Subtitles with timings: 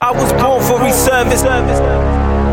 [0.00, 1.42] I was born for his service.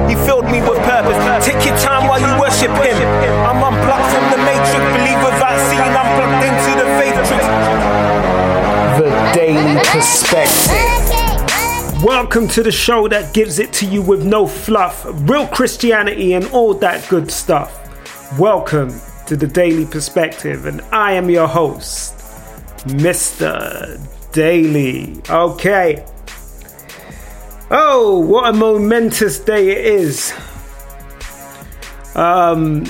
[0.10, 1.46] He filled me with purpose.
[1.46, 2.98] Take your time while you worship him.
[3.46, 4.82] I'm unplugged from the matrix.
[4.98, 7.46] Believe without seeing, I'm plugged into the matrix.
[8.98, 10.74] The Daily Perspective.
[12.04, 16.48] Welcome to the show that gives it to you with no fluff, real Christianity, and
[16.48, 18.40] all that good stuff.
[18.40, 18.90] Welcome
[19.28, 22.18] to the Daily Perspective, and I am your host,
[22.88, 24.02] Mr.
[24.32, 25.22] Daily.
[25.30, 26.04] Okay.
[27.72, 30.34] Oh, what a momentous day it is.
[32.14, 32.86] Um,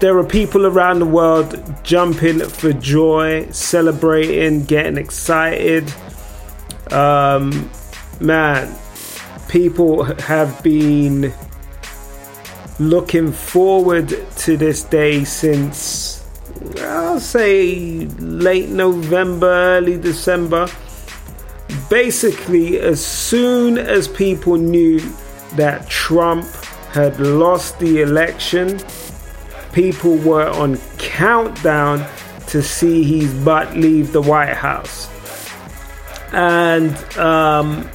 [0.00, 5.90] there are people around the world jumping for joy, celebrating, getting excited.
[6.90, 7.70] Um,
[8.20, 8.76] man,
[9.48, 11.32] people have been
[12.78, 16.22] looking forward to this day since
[16.80, 20.68] I'll say late November, early December.
[21.90, 25.00] Basically, as soon as people knew
[25.56, 26.46] that Trump
[26.92, 28.80] had lost the election,
[29.72, 32.06] people were on countdown
[32.48, 35.08] to see his butt leave the White House.
[36.32, 37.88] And um,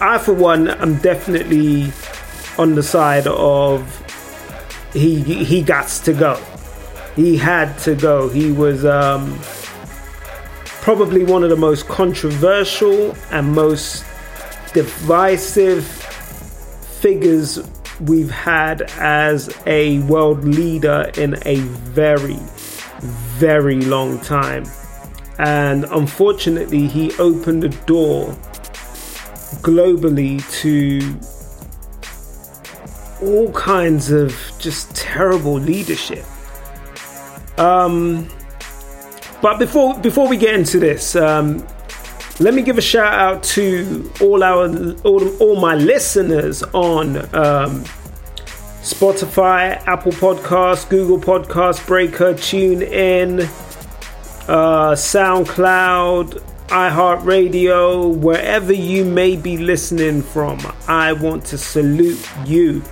[0.00, 1.92] I, for one, am definitely
[2.58, 3.96] on the side of
[4.92, 6.34] he he got to go.
[7.16, 8.28] He had to go.
[8.28, 9.38] He was um,
[10.80, 14.04] probably one of the most controversial and most
[14.72, 15.84] divisive
[17.00, 17.58] figures
[18.00, 22.38] we've had as a world leader in a very,
[23.38, 24.64] very long time.
[25.38, 28.36] And unfortunately, he opened the door
[29.62, 31.00] globally to
[33.22, 36.24] all kinds of just terrible leadership.
[37.58, 38.28] Um,
[39.42, 41.66] but before before we get into this, um,
[42.40, 44.68] let me give a shout out to all our
[45.02, 47.84] all, all my listeners on um,
[48.82, 53.42] Spotify, Apple Podcasts, Google Podcasts, Breaker, TuneIn,
[54.48, 60.60] uh, SoundCloud, iHeartRadio, wherever you may be listening from.
[60.88, 62.82] I want to salute you.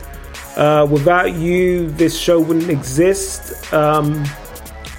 [0.57, 3.73] Uh, without you, this show wouldn't exist.
[3.73, 4.25] Um,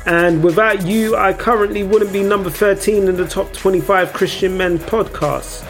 [0.06, 4.80] and without you, I currently wouldn't be number 13 in the top 25 Christian men
[4.80, 5.66] podcasts.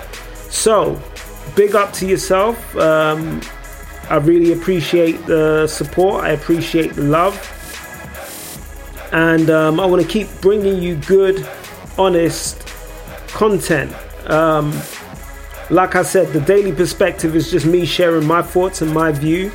[0.52, 1.02] So,
[1.56, 2.76] big up to yourself.
[2.76, 3.42] Um,
[4.10, 7.38] I really appreciate the support, I appreciate the love.
[9.12, 11.48] And um, I want to keep bringing you good,
[11.98, 12.68] honest
[13.30, 13.94] content.
[14.30, 14.72] Um,
[15.70, 19.52] like I said, the daily perspective is just me sharing my thoughts and my view.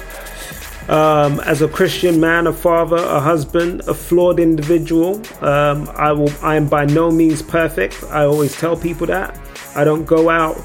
[0.89, 6.31] Um, as a Christian man, a father, a husband, a flawed individual, um, I will.
[6.43, 8.05] I am by no means perfect.
[8.05, 9.39] I always tell people that.
[9.75, 10.61] I don't go out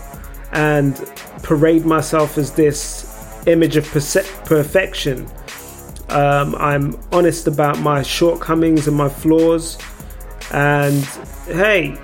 [0.52, 0.96] and
[1.41, 3.07] parade myself as this
[3.47, 5.25] image of perfection.
[6.09, 9.78] Um, I'm honest about my shortcomings and my flaws,
[10.51, 11.06] and
[11.46, 11.97] hey,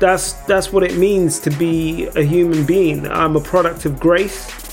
[0.00, 3.06] that's that's what it means to be a human being.
[3.06, 4.67] I'm a product of grace.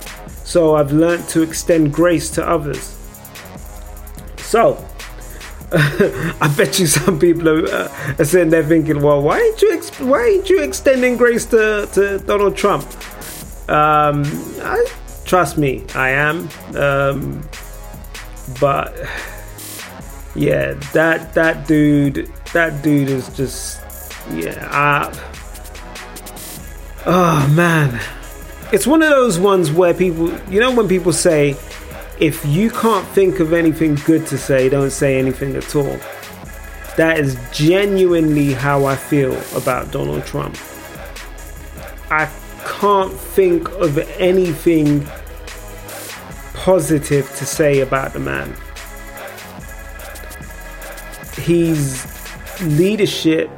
[0.45, 2.95] So I've learned to extend grace to others.
[4.37, 4.77] So
[5.71, 9.99] I bet you some people are, uh, sitting there thinking, "Well, why ain't you ex-
[9.99, 12.85] why ain't you extending grace to, to Donald Trump?"
[13.67, 14.23] Um,
[14.61, 14.85] I,
[15.25, 16.47] trust me, I am.
[16.75, 17.41] Um,
[18.61, 18.95] but
[20.35, 23.81] yeah, that that dude, that dude is just
[24.31, 24.69] yeah.
[24.71, 25.11] I,
[27.07, 27.99] oh man
[28.75, 31.55] it's one of those ones where people, you know, when people say,
[32.19, 35.97] if you can't think of anything good to say, don't say anything at all.
[36.97, 40.57] That is genuinely how I feel about Donald Trump.
[42.11, 42.29] I
[42.65, 45.07] can't think of anything
[46.53, 48.53] positive to say about the man.
[51.37, 52.05] His
[52.61, 53.49] leadership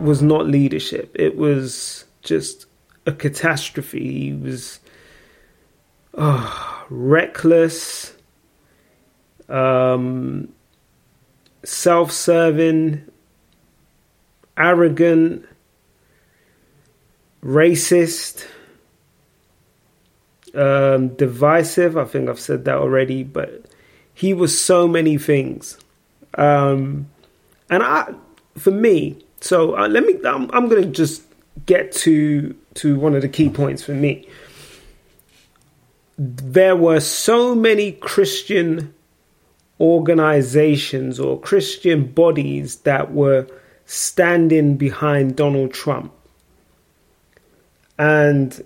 [0.00, 2.65] was not leadership, it was just
[3.06, 4.24] a catastrophe.
[4.24, 4.80] He was
[6.14, 8.12] oh, reckless,
[9.48, 10.52] um,
[11.64, 13.02] self serving,
[14.56, 15.46] arrogant,
[17.42, 18.46] racist,
[20.54, 21.96] um, divisive.
[21.96, 23.66] I think I've said that already, but
[24.12, 25.78] he was so many things.
[26.36, 27.08] Um,
[27.70, 28.12] and I,
[28.56, 31.25] for me, so uh, let me, I'm, I'm going to just
[31.64, 34.28] get to to one of the key points for me.
[36.18, 38.92] There were so many Christian
[39.80, 43.46] organizations or Christian bodies that were
[43.86, 46.12] standing behind Donald Trump.
[47.98, 48.62] and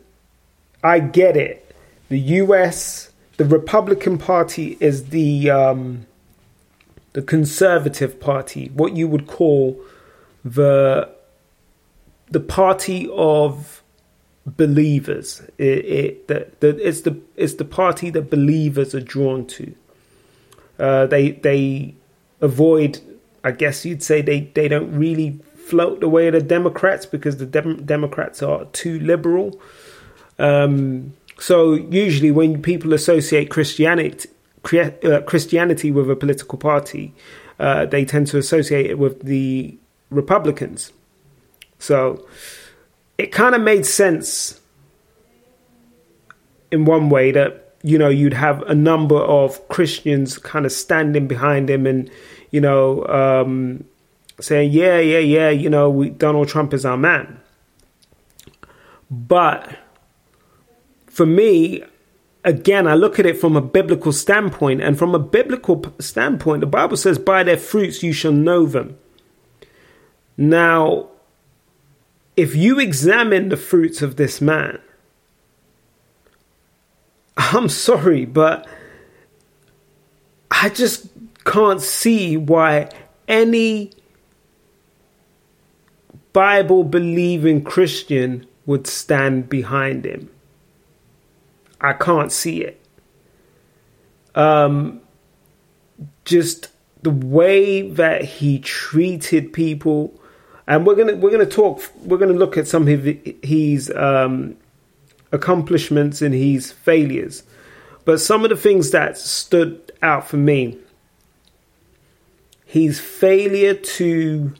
[0.83, 1.75] I get it.
[2.09, 3.11] The U.S.
[3.37, 6.07] the Republican Party is the um,
[7.13, 9.81] the conservative party, what you would call
[10.45, 11.09] the
[12.31, 13.83] the party of
[14.47, 15.43] believers.
[15.59, 19.75] It, it the, the, it's the it's the party that believers are drawn to.
[20.79, 21.95] Uh, they they
[22.41, 23.01] avoid,
[23.45, 27.37] I guess you'd say they, they don't really float the way of the Democrats because
[27.37, 29.61] the Dem- Democrats are too liberal.
[30.39, 34.31] Um, so usually when people associate Christianity
[34.73, 37.15] uh, Christianity with a political party,
[37.59, 39.77] uh, they tend to associate it with the
[40.11, 40.93] Republicans.
[41.81, 42.25] So
[43.19, 44.61] it kind of made sense
[46.71, 51.27] in one way that you know you'd have a number of Christians kind of standing
[51.27, 52.09] behind him and
[52.51, 53.85] you know um,
[54.41, 57.41] saying yeah yeah yeah you know we, Donald Trump is our man.
[59.11, 59.77] But
[61.07, 61.83] for me,
[62.45, 66.67] again, I look at it from a biblical standpoint, and from a biblical standpoint, the
[66.67, 68.99] Bible says, "By their fruits you shall know them."
[70.37, 71.10] Now,
[72.41, 74.79] if you examine the fruits of this man,
[77.37, 78.67] I'm sorry, but
[80.51, 81.09] I just
[81.45, 82.89] can't see why
[83.29, 83.93] any
[86.33, 90.31] Bible believing Christian would stand behind him.
[91.79, 92.81] I can't see it.
[94.35, 95.03] Um,
[96.25, 96.69] just
[97.03, 100.19] the way that he treated people,
[100.71, 101.83] and we're gonna we're gonna talk.
[102.05, 103.05] We're gonna look at some of
[103.43, 104.57] his um,
[105.33, 107.43] accomplishments and his failures,
[108.07, 110.79] but some of the things that stood out for me.
[112.65, 114.55] His failure to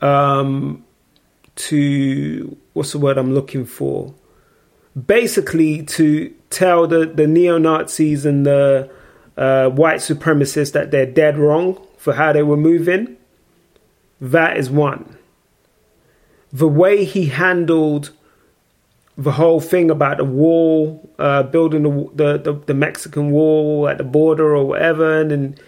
[0.00, 0.84] um,
[1.54, 4.14] to what's the word I'm looking for?
[5.06, 8.90] basically to tell the, the neo Nazis and the
[9.36, 13.16] uh, white supremacists that they're dead wrong for how they were moving.
[14.20, 15.16] That is one.
[16.52, 18.10] The way he handled
[19.16, 21.82] the whole thing about the wall, uh, building
[22.14, 25.58] the, the, the, Mexican wall at the border or whatever, and then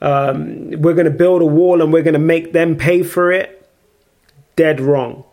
[0.00, 3.30] um, we're going to build a wall and we're going to make them pay for
[3.30, 3.68] it.
[4.56, 5.24] Dead wrong.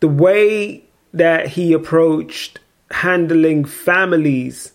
[0.00, 2.58] The way that he approached
[2.90, 4.72] handling families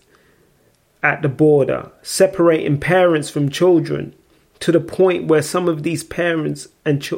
[1.02, 4.14] at the border, separating parents from children,
[4.62, 7.14] to the point where some of these parents and ch-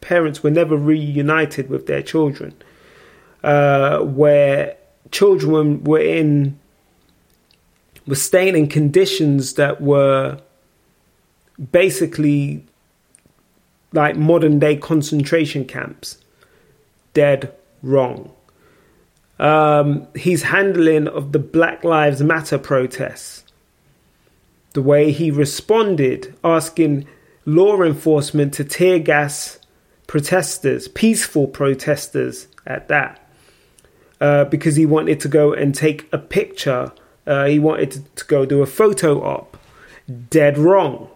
[0.00, 2.52] parents were never reunited with their children,
[3.44, 4.76] uh, where
[5.12, 6.58] children were in
[8.04, 10.40] were staying in conditions that were
[11.70, 12.64] basically
[13.92, 16.18] like modern day concentration camps,
[17.14, 18.32] dead wrong.
[19.38, 23.41] Um, his handling of the Black Lives Matter protests,
[24.72, 27.06] the way he responded, asking
[27.44, 29.58] law enforcement to tear gas
[30.06, 33.18] protesters, peaceful protesters at that,
[34.20, 36.92] uh, because he wanted to go and take a picture.
[37.26, 39.56] Uh, he wanted to, go do a photo op.
[40.30, 41.08] Dead wrong.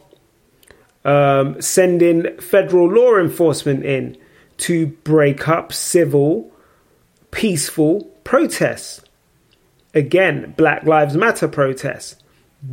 [1.04, 4.16] Um, sending federal law enforcement in
[4.58, 6.50] to break up civil,
[7.30, 9.02] peaceful protests.
[9.94, 12.16] Again, Black Lives Matter protests.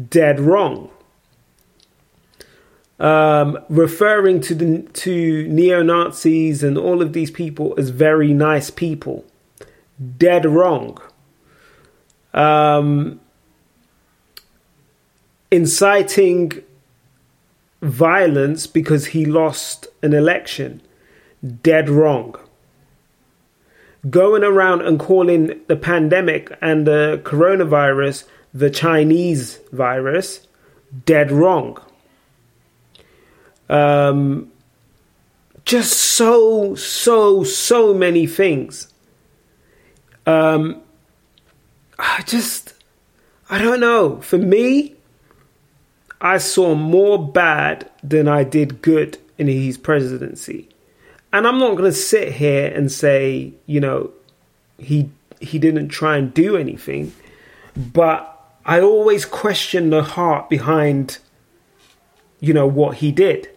[0.09, 0.89] Dead wrong.
[2.99, 8.69] Um, referring to the to neo Nazis and all of these people as very nice
[8.69, 9.25] people.
[10.17, 10.99] Dead wrong.
[12.33, 13.19] Um,
[15.51, 16.63] inciting
[17.81, 20.81] violence because he lost an election.
[21.61, 22.35] Dead wrong
[24.09, 30.47] going around and calling the pandemic and the coronavirus the Chinese virus,
[31.05, 31.81] dead wrong.
[33.69, 34.51] Um,
[35.65, 38.93] just so, so, so many things.
[40.25, 40.81] Um,
[41.97, 42.73] I just,
[43.49, 44.21] I don't know.
[44.21, 44.95] For me,
[46.21, 50.69] I saw more bad than I did good in his presidency.
[51.31, 54.11] And I'm not going to sit here and say, you know,
[54.77, 57.11] he he didn't try and do anything,
[57.75, 58.32] but
[58.65, 61.17] I always question the heart behind,
[62.39, 63.49] you know, what he did.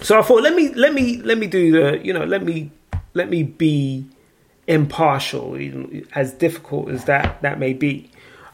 [0.00, 2.70] So I thought, let me let me let me do the, you know, let me
[3.14, 4.06] let me be
[4.66, 5.56] impartial,
[6.14, 8.10] as difficult as that that may be.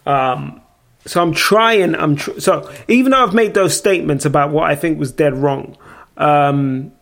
[0.06, 0.61] Um,
[1.06, 1.94] so I'm trying.
[1.94, 5.35] I'm tr- so even though I've made those statements about what I think was dead
[5.35, 5.76] wrong,
[6.16, 6.92] um,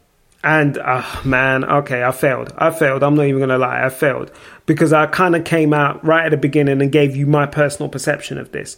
[0.47, 2.55] and uh, man, okay, I failed.
[2.57, 3.03] I failed.
[3.03, 4.31] I'm not even gonna lie, I failed
[4.65, 7.89] because I kind of came out right at the beginning and gave you my personal
[7.89, 8.77] perception of this.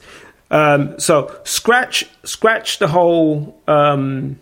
[0.51, 4.39] Um, so scratch, scratch the whole um,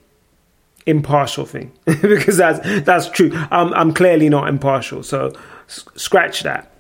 [0.87, 3.33] impartial thing because that's that's true.
[3.51, 5.33] I'm I'm clearly not impartial, so
[5.69, 6.71] s- scratch that.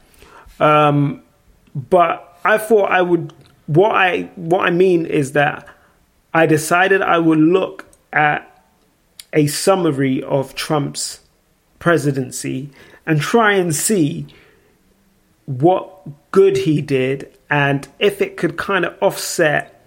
[0.60, 1.24] Um,
[1.74, 3.32] but I thought I would.
[3.66, 5.66] What I what I mean is that
[6.32, 8.55] I decided I would look at
[9.36, 11.20] a summary of Trump's
[11.78, 12.70] presidency
[13.04, 14.26] and try and see
[15.44, 19.80] what good he did and if it could kind of offset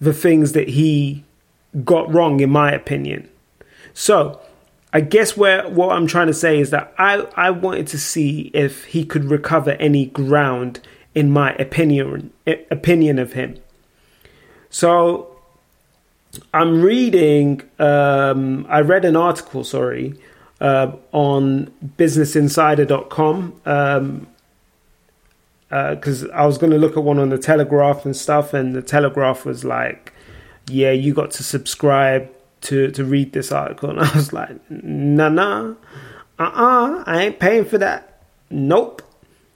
[0.00, 1.24] the things that he
[1.84, 3.28] got wrong in my opinion.
[3.92, 4.40] So,
[4.92, 8.52] I guess where what I'm trying to say is that I, I wanted to see
[8.54, 10.80] if he could recover any ground
[11.16, 13.56] in my opinion opinion of him.
[14.70, 15.33] So
[16.52, 17.62] I'm reading.
[17.78, 20.14] Um, I read an article, sorry,
[20.60, 24.26] uh, on BusinessInsider.com because um,
[25.70, 28.82] uh, I was going to look at one on the Telegraph and stuff, and the
[28.82, 30.12] Telegraph was like,
[30.68, 32.30] "Yeah, you got to subscribe
[32.62, 35.74] to to read this article," and I was like, "Nah, nah,
[36.38, 38.22] uh, uh I ain't paying for that.
[38.50, 39.02] Nope."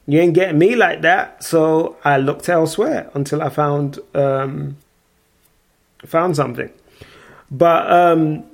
[0.07, 4.79] You ain't getting me like that, so I looked elsewhere until I found um,
[6.05, 6.71] found something.
[7.51, 8.45] But um,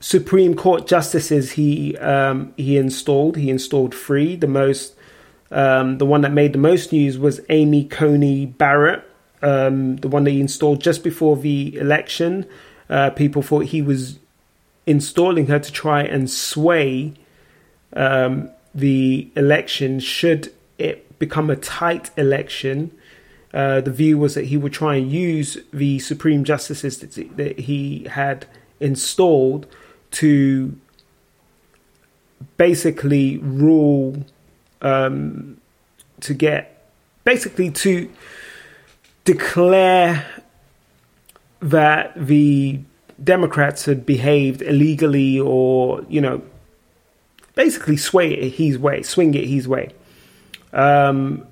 [0.00, 3.36] Supreme Court justices he um, he installed.
[3.36, 4.36] He installed three.
[4.36, 4.94] The most
[5.50, 9.02] um, the one that made the most news was Amy Coney Barrett,
[9.40, 12.46] um, the one that he installed just before the election.
[12.90, 14.18] Uh, people thought he was
[14.86, 17.14] installing her to try and sway
[17.94, 22.90] um, the election should it become a tight election.
[23.52, 28.04] Uh, the view was that he would try and use the supreme justices that, he
[28.10, 28.46] had
[28.80, 29.66] installed
[30.10, 30.76] to
[32.56, 34.24] basically rule
[34.82, 35.60] um,
[36.20, 36.90] to get
[37.22, 38.10] basically to
[39.24, 40.26] declare
[41.60, 42.80] that the
[43.22, 46.42] Democrats had behaved illegally or, you know,
[47.54, 49.90] basically sway it his way, swing it his way.
[50.72, 51.46] Um,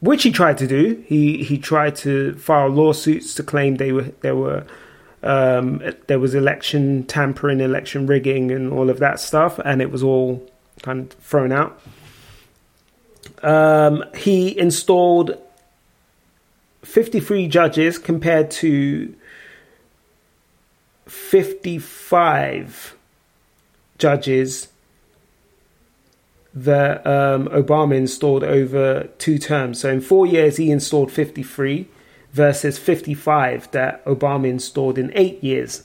[0.00, 1.02] which he tried to do.
[1.06, 4.64] He he tried to file lawsuits to claim they were there were
[5.22, 10.02] um, there was election tampering, election rigging, and all of that stuff, and it was
[10.02, 10.48] all
[10.82, 11.80] kind of thrown out.
[13.42, 15.36] Um, he installed
[16.82, 19.14] 53 judges compared to
[21.08, 22.96] 55
[23.98, 24.68] judges
[26.54, 29.80] that um, Obama installed over two terms.
[29.80, 31.88] So in four years, he installed 53
[32.32, 35.84] versus 55 that Obama installed in eight years.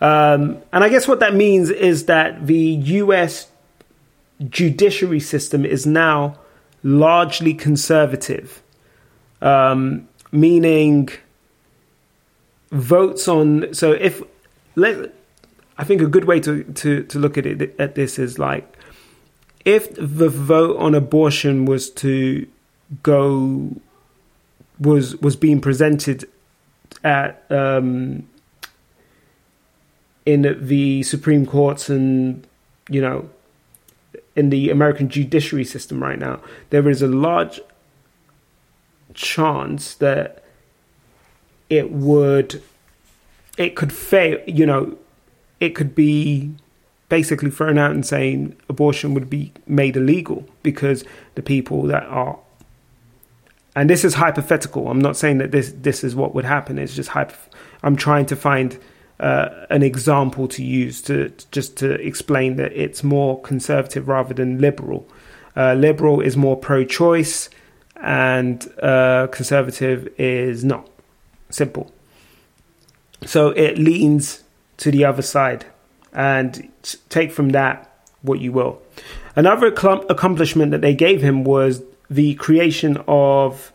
[0.00, 3.48] Um, and I guess what that means is that the US
[4.48, 6.38] judiciary system is now
[6.82, 8.62] largely conservative,
[9.40, 11.08] um, meaning
[12.72, 13.72] votes on.
[13.74, 14.22] So if
[14.74, 15.12] let,
[15.78, 18.76] I think a good way to, to, to look at it at this is like
[19.64, 22.46] if the vote on abortion was to
[23.02, 23.76] go
[24.78, 26.28] was was being presented
[27.04, 28.28] at um,
[30.26, 32.46] in the Supreme Courts and
[32.88, 33.28] you know
[34.34, 37.60] in the American judiciary system right now, there is a large
[39.14, 40.42] chance that
[41.68, 42.62] it would
[43.58, 44.96] it could fail you know
[45.60, 46.52] it could be
[47.08, 51.04] basically thrown out and saying abortion would be made illegal because
[51.34, 52.38] the people that are
[53.74, 54.88] and this is hypothetical.
[54.88, 56.78] I'm not saying that this this is what would happen.
[56.78, 57.34] It's just hypo,
[57.82, 58.78] i'm trying to find
[59.20, 64.58] uh, an example to use to just to explain that it's more conservative rather than
[64.58, 65.08] liberal.
[65.56, 67.50] Uh, liberal is more pro-choice
[67.96, 70.88] and uh, conservative is not.
[71.50, 71.90] Simple
[73.26, 74.42] so it leans
[74.78, 75.66] to the other side
[76.12, 76.68] and
[77.08, 77.88] take from that
[78.22, 78.80] what you will.
[79.34, 83.72] Another accomplishment that they gave him was the creation of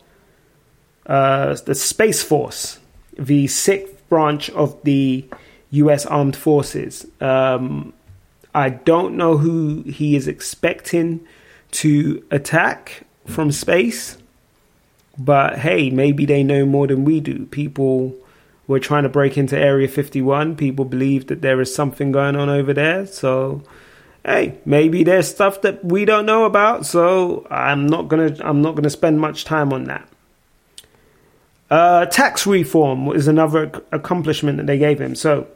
[1.06, 2.78] uh, the Space Force,
[3.18, 5.24] the sixth branch of the
[5.70, 6.06] U.S.
[6.06, 7.06] Armed Forces.
[7.20, 7.92] Um,
[8.54, 11.26] I don't know who he is expecting
[11.72, 14.16] to attack from space,
[15.18, 17.46] but hey, maybe they know more than we do.
[17.46, 18.16] People
[18.68, 20.54] were trying to break into Area 51.
[20.54, 23.06] People believe that there is something going on over there.
[23.06, 23.62] So,
[24.24, 26.86] hey, maybe there's stuff that we don't know about.
[26.86, 30.08] So I'm not gonna I'm not gonna spend much time on that.
[31.70, 35.14] Uh, tax reform is another accomplishment that they gave him.
[35.14, 35.46] So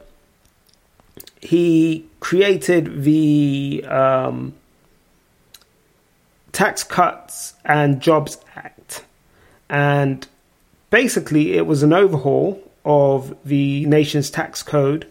[1.39, 4.53] he created the um,
[6.51, 9.03] Tax Cuts and Jobs Act,
[9.69, 10.27] and
[10.89, 15.07] basically it was an overhaul of the nation's tax code,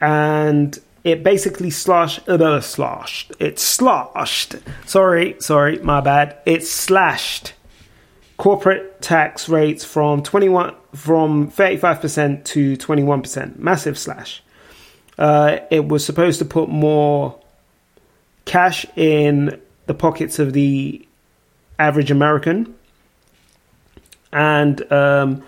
[0.00, 4.56] and it basically slashed, uh, slashed, it slashed.
[4.86, 6.38] Sorry, sorry, my bad.
[6.46, 7.52] It slashed
[8.36, 13.58] corporate tax rates from 21 from 35% to 21%.
[13.58, 14.42] Massive slash.
[15.18, 17.38] Uh, it was supposed to put more
[18.44, 21.06] cash in the pockets of the
[21.78, 22.74] average American,
[24.32, 25.42] and um,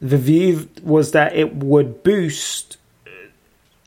[0.00, 2.76] the view was that it would boost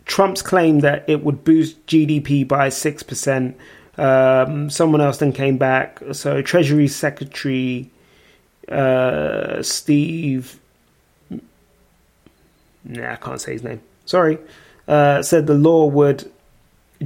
[0.05, 3.53] Trump's claim that it would boost GDP by 6%.
[3.97, 6.01] Um, someone else then came back.
[6.13, 7.91] So, Treasury Secretary
[8.69, 10.59] uh, Steve.
[12.83, 13.81] Nah, I can't say his name.
[14.05, 14.39] Sorry.
[14.87, 16.31] Uh, said the law would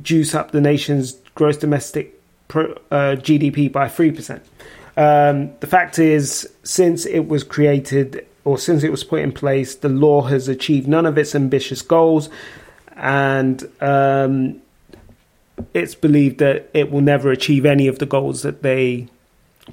[0.01, 4.39] juice up the nation's gross domestic pro, uh, GDP by 3%.
[4.95, 9.75] Um, the fact is, since it was created, or since it was put in place,
[9.75, 12.29] the law has achieved none of its ambitious goals,
[12.95, 14.61] and um,
[15.73, 19.07] it's believed that it will never achieve any of the goals that they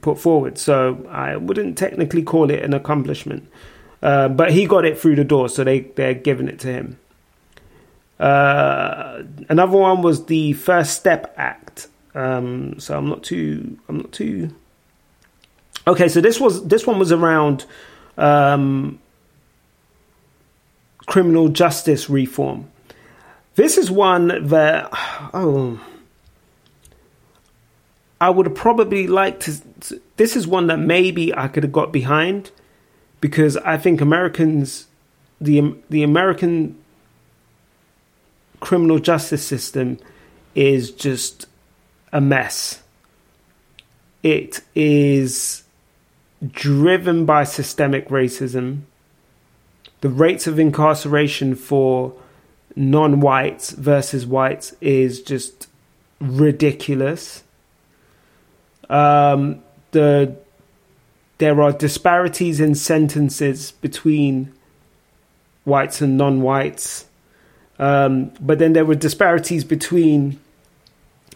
[0.00, 0.56] put forward.
[0.59, 3.50] So I wouldn't technically call it an accomplishment,
[4.02, 6.98] uh, but he got it through the door, so they they're giving it to him.
[8.18, 11.88] Uh, another one was the First Step Act.
[12.14, 14.54] Um, so I'm not too I'm not too
[15.87, 16.09] okay.
[16.09, 17.64] So this was this one was around
[18.20, 19.00] um,
[21.06, 22.70] criminal justice reform.
[23.56, 24.88] This is one that,
[25.35, 25.80] oh,
[28.20, 30.00] I would probably like to.
[30.16, 32.50] This is one that maybe I could have got behind
[33.20, 34.87] because I think Americans,
[35.40, 36.76] the the American
[38.61, 39.98] criminal justice system
[40.54, 41.46] is just
[42.12, 42.83] a mess.
[44.22, 45.62] It is
[46.48, 48.83] driven by systemic racism.
[50.00, 52.14] The rates of incarceration for
[52.74, 55.68] non whites versus whites is just
[56.20, 57.42] ridiculous.
[58.88, 60.37] Um, the
[61.38, 64.53] there are disparities in sentences between
[65.64, 67.07] whites and non-whites,
[67.79, 70.38] um, but then there were disparities between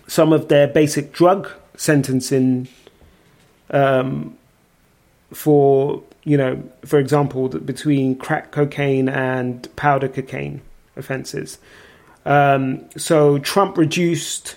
[0.06, 2.68] some of their basic drug sentencing
[3.70, 4.36] um,
[5.34, 10.62] for you know, for example, between crack cocaine and powder cocaine
[10.96, 11.58] offences.
[12.24, 14.56] Um, so Trump reduced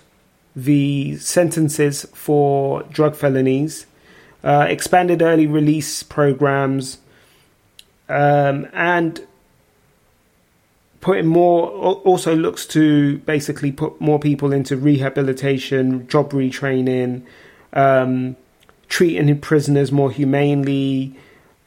[0.56, 3.86] the sentences for drug felonies,
[4.44, 7.00] uh, expanded early release programs,
[8.08, 9.28] um, and
[11.02, 11.68] putting more.
[11.70, 17.24] Also looks to basically put more people into rehabilitation, job retraining.
[17.74, 18.38] Um,
[18.88, 21.16] treating prisoners more humanely,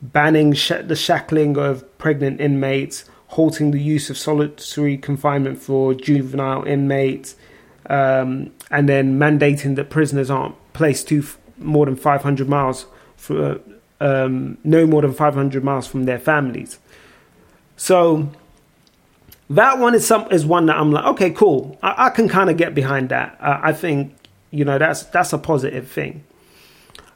[0.03, 6.65] banning sh- the shackling of pregnant inmates, halting the use of solitary confinement for juvenile
[6.65, 7.37] inmates,
[7.89, 13.61] um, and then mandating that prisoners aren't placed to f- more than 500 miles for
[14.01, 16.79] um, no more than 500 miles from their families.
[17.77, 18.31] So
[19.51, 21.79] that one is some is one that I'm like, okay, cool.
[21.83, 23.37] I, I can kind of get behind that.
[23.41, 24.15] I think
[24.51, 26.25] you know that's that's a positive thing.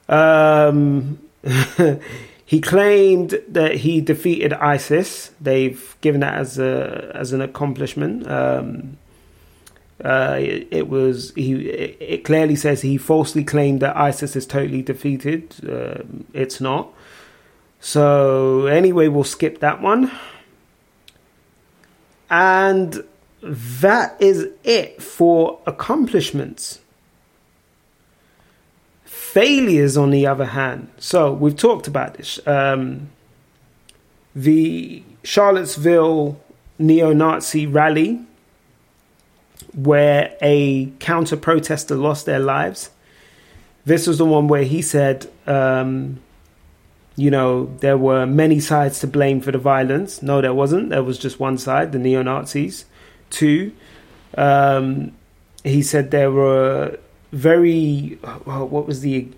[0.08, 1.18] Um,
[2.44, 5.30] he claimed that he defeated ISIS.
[5.40, 8.28] They've given that as a as an accomplishment.
[8.30, 8.98] Um,
[10.04, 11.54] uh, it, it, was he.
[11.68, 15.54] It clearly says he falsely claimed that ISIS is totally defeated.
[15.68, 16.92] Uh, it's not.
[17.80, 20.10] So anyway, we'll skip that one.
[22.30, 23.04] And
[23.40, 26.80] that is it for accomplishments.
[29.34, 30.86] Failures, on the other hand.
[30.98, 32.38] So we've talked about this.
[32.46, 33.10] Um,
[34.32, 36.40] the Charlottesville
[36.78, 38.20] neo Nazi rally,
[39.74, 42.90] where a counter protester lost their lives.
[43.84, 46.20] This was the one where he said, um,
[47.16, 50.22] you know, there were many sides to blame for the violence.
[50.22, 50.90] No, there wasn't.
[50.90, 52.84] There was just one side, the neo Nazis.
[53.30, 53.72] Two,
[54.38, 55.10] um,
[55.64, 57.00] he said there were
[57.34, 59.28] very, well, what was the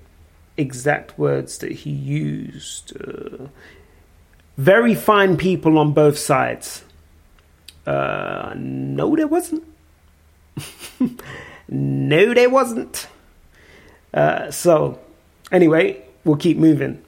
[0.57, 2.95] exact words that he used?
[2.97, 3.49] Uh,
[4.59, 6.85] very fine people on both sides.
[7.87, 9.65] Uh, no, there wasn't.
[11.69, 13.09] no, there wasn't.
[14.13, 14.99] Uh, so,
[15.51, 17.03] anyway, we'll keep moving.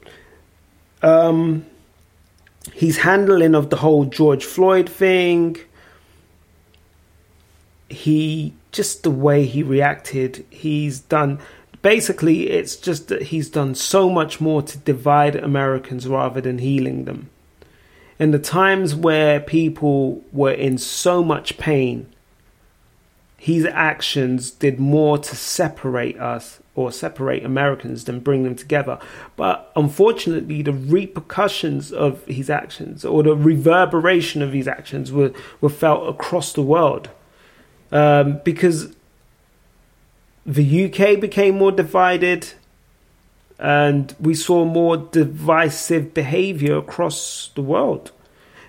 [1.03, 1.65] Um,
[2.73, 5.57] his handling of the whole George Floyd thing,
[7.89, 11.39] he just the way he reacted, he's done.
[11.81, 17.05] Basically, it's just that he's done so much more to divide Americans rather than healing
[17.05, 17.29] them.
[18.19, 22.07] In the times where people were in so much pain,
[23.37, 28.99] his actions did more to separate us or separate Americans than bring them together.
[29.37, 35.69] But unfortunately, the repercussions of his actions or the reverberation of his actions were, were
[35.69, 37.09] felt across the world
[37.91, 38.95] um, because
[40.45, 42.53] the UK became more divided
[43.59, 48.11] and we saw more divisive behavior across the world.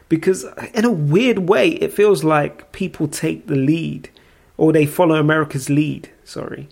[0.09, 4.11] Because, in a weird way, it feels like people take the lead
[4.57, 6.11] or they follow America's lead.
[6.25, 6.67] Sorry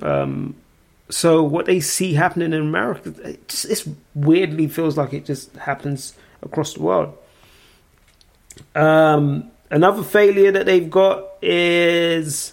[0.00, 0.54] um,
[1.10, 5.54] so what they see happening in America, it just it weirdly feels like it just
[5.56, 7.16] happens across the world.
[8.74, 12.52] Um, another failure that they've got is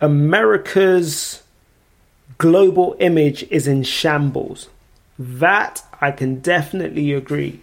[0.00, 1.42] America's
[2.38, 4.68] global image is in shambles.
[5.18, 7.60] That I can definitely agree.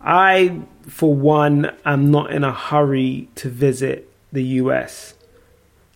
[0.00, 5.14] I, for one, am not in a hurry to visit the US.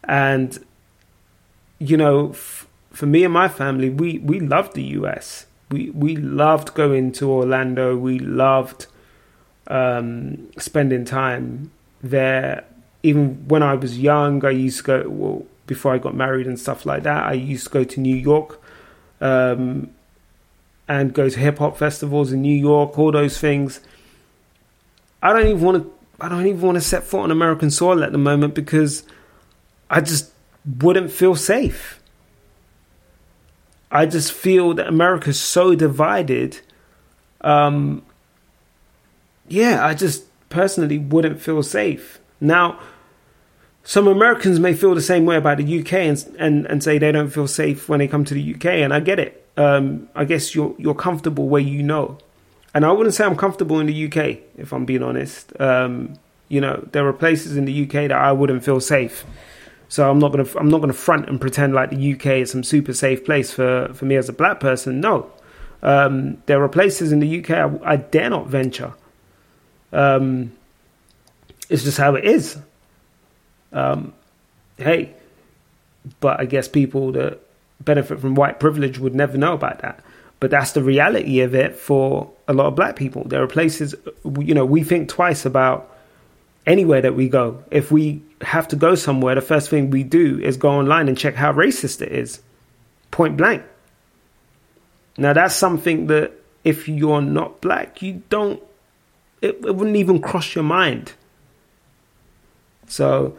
[0.04, 0.64] And
[1.78, 5.46] you know, f- for me and my family, we we loved the US.
[5.70, 7.96] We we loved going to Orlando.
[7.96, 8.86] We loved
[9.68, 11.70] um, spending time
[12.02, 12.64] there.
[13.02, 15.08] Even when I was young, I used to go.
[15.08, 18.16] Well, before I got married and stuff like that, I used to go to New
[18.16, 18.60] York
[19.20, 19.90] um,
[20.88, 22.98] and go to hip hop festivals in New York.
[22.98, 23.80] All those things.
[25.22, 25.92] I don't even want to.
[26.20, 29.04] I don't even want to set foot on American soil at the moment because
[29.88, 30.32] I just
[30.80, 32.02] wouldn't feel safe.
[33.90, 36.60] I just feel that America's so divided.
[37.40, 38.02] Um,
[39.48, 42.20] yeah, I just personally wouldn't feel safe.
[42.40, 42.78] Now,
[43.82, 47.10] some Americans may feel the same way about the UK and, and, and say they
[47.10, 49.46] don't feel safe when they come to the UK, and I get it.
[49.56, 52.18] Um, I guess you're you're comfortable where you know,
[52.74, 55.58] and I wouldn't say I'm comfortable in the UK if I'm being honest.
[55.60, 56.14] Um,
[56.48, 59.24] you know, there are places in the UK that I wouldn't feel safe.
[59.88, 62.62] So I'm not gonna I'm not gonna front and pretend like the UK is some
[62.62, 65.00] super safe place for for me as a black person.
[65.00, 65.30] No,
[65.82, 68.92] um, there are places in the UK I, I dare not venture.
[69.92, 70.52] Um,
[71.68, 72.58] it's just how it is.
[73.72, 74.12] Um,
[74.76, 75.14] hey,
[76.20, 77.40] but I guess people that
[77.80, 80.02] benefit from white privilege would never know about that.
[80.40, 83.24] But that's the reality of it for a lot of black people.
[83.24, 85.96] There are places, you know, we think twice about
[86.66, 87.64] anywhere that we go.
[87.70, 91.18] If we have to go somewhere, the first thing we do is go online and
[91.18, 92.40] check how racist it is,
[93.10, 93.64] point blank.
[95.16, 98.62] Now, that's something that if you're not black, you don't,
[99.40, 101.12] it, it wouldn't even cross your mind.
[102.86, 103.36] So,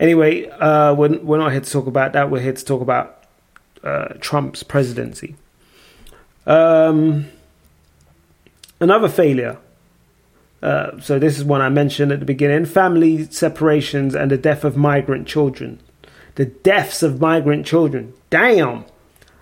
[0.00, 2.30] anyway, uh, we're, we're not here to talk about that.
[2.30, 3.24] We're here to talk about
[3.82, 5.36] uh, Trump's presidency.
[6.46, 7.26] Um,
[8.80, 9.58] another failure
[10.64, 14.64] uh, so this is one I mentioned at the beginning: family separations and the death
[14.64, 15.78] of migrant children.
[16.36, 18.14] The deaths of migrant children.
[18.30, 18.86] Damn,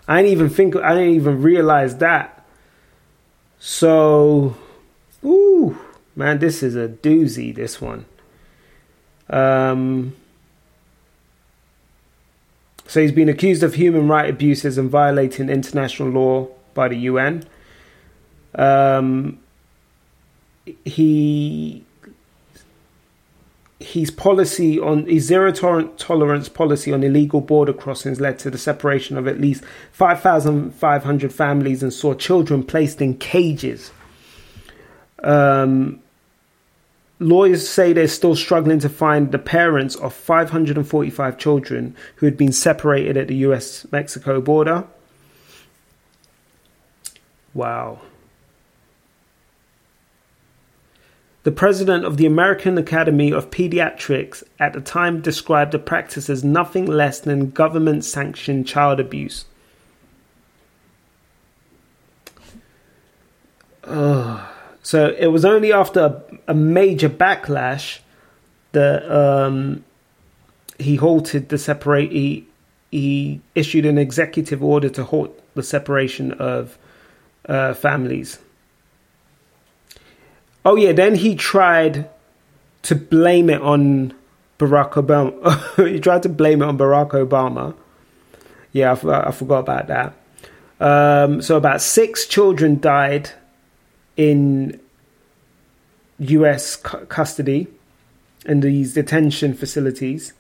[0.09, 0.75] I didn't even think.
[0.75, 2.45] I didn't even realize that.
[3.61, 4.57] So,
[5.25, 5.79] ooh,
[6.15, 7.55] man, this is a doozy.
[7.55, 8.07] This one.
[9.31, 10.15] Um,
[12.87, 17.45] so he's been accused of human rights abuses and violating international law by the UN.
[18.55, 19.41] Um,
[20.85, 21.85] he
[23.81, 29.19] his policy on his zero tolerance policy on illegal border crossings led to the separation
[29.19, 33.91] of at least 5,500 families and saw children placed in cages.
[35.23, 36.03] Um,
[37.19, 42.53] lawyers say they're still struggling to find the parents of 545 children who had been
[42.53, 44.85] separated at the US Mexico border.
[47.55, 48.01] Wow.
[51.45, 56.45] The president of the American Academy of Pediatrics at the time described the practice as
[56.45, 59.45] nothing less than government sanctioned child abuse.
[63.85, 64.52] Oh.
[64.83, 68.01] So it was only after a, major backlash
[68.73, 69.85] that um,
[70.79, 72.11] he halted the separate.
[72.11, 72.47] He,
[72.91, 76.79] he issued an executive order to halt the separation of
[77.47, 78.41] uh, families.
[80.65, 82.09] Oh yeah, then he tried
[82.83, 84.15] to blame it on
[84.59, 85.89] Barack Obama.
[85.93, 87.75] he tried to blame it on Barack Obama.
[88.73, 90.15] Yeah, I, I forgot about that.
[90.81, 93.31] Um, so about six children died
[94.17, 94.81] in
[96.19, 96.77] U.S.
[96.77, 97.69] cu- custody
[98.47, 100.33] in these detention facilities.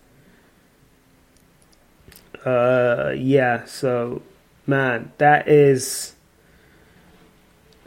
[2.44, 3.64] Uh, yeah.
[3.64, 4.22] So,
[4.66, 6.14] man, that is.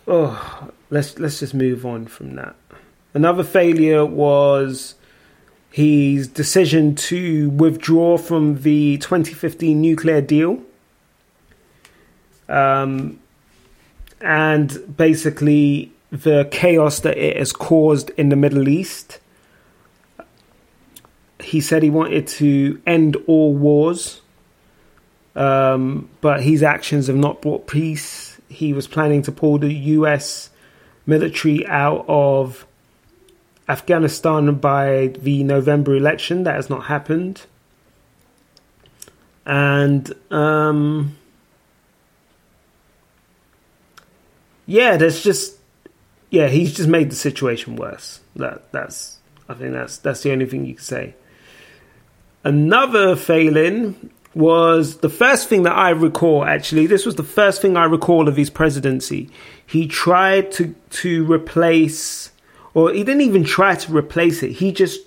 [0.07, 2.55] Oh, let's let's just move on from that.
[3.13, 4.95] Another failure was
[5.71, 10.61] his decision to withdraw from the 2015 nuclear deal.
[12.47, 13.19] Um,
[14.25, 19.19] and basically the chaos that it has caused in the Middle East.
[21.39, 24.21] He said he wanted to end all wars,
[25.35, 28.41] um, but his actions have not brought peace.
[28.49, 30.49] He was planning to pull the US
[31.05, 32.65] military out of
[33.69, 36.45] Afghanistan by the November election.
[36.45, 37.43] That has not happened.
[39.45, 41.15] And um,
[44.65, 45.57] yeah, there's just
[46.29, 48.19] yeah, he's just made the situation worse.
[48.35, 51.15] That that's I think that's that's the only thing you can say.
[52.43, 57.77] Another failing was the first thing that I recall actually this was the first thing
[57.77, 59.29] I recall of his presidency.
[59.65, 62.31] He tried to to replace
[62.73, 64.51] or he didn't even try to replace it.
[64.51, 65.01] He just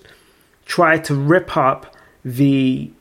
[0.65, 1.95] tried to rip up
[2.25, 2.91] the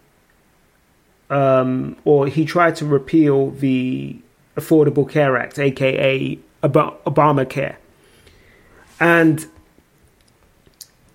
[1.30, 4.18] um, or he tried to repeal the
[4.56, 7.76] Affordable Care Act, aka Obamacare.
[9.00, 9.46] And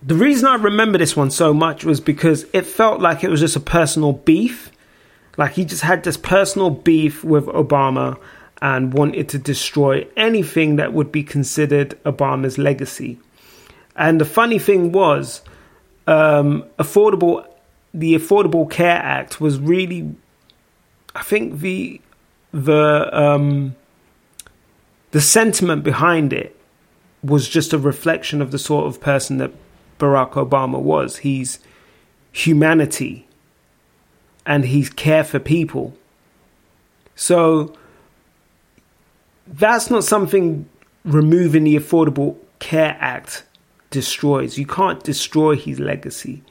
[0.02, 3.40] the reason I remember this one so much was because it felt like it was
[3.40, 4.72] just a personal beef.
[5.38, 8.18] Like he just had this personal beef with Obama
[8.62, 13.20] and wanted to destroy anything that would be considered Obama's legacy.
[13.96, 15.42] And the funny thing was,
[16.08, 17.46] um, affordable,
[17.94, 20.16] the Affordable Care Act was really,
[21.16, 22.02] I think the
[22.52, 23.76] the um,
[25.14, 26.60] the sentiment behind it
[27.24, 29.52] was just a reflection of the sort of person that
[30.00, 31.18] Barack Obama was.
[31.18, 31.60] He's
[32.32, 33.28] humanity
[34.44, 35.96] and he's care for people.
[37.16, 37.76] So
[39.46, 40.68] that's not something
[41.06, 43.44] removing the Affordable Care Act
[43.92, 44.58] destroys.
[44.58, 46.42] You can't destroy his legacy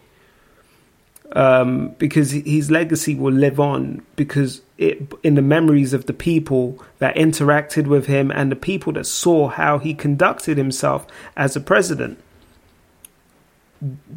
[1.35, 6.83] um, because his legacy will live on because it in the memories of the people
[6.99, 11.61] that interacted with him and the people that saw how he conducted himself as a
[11.61, 12.19] president.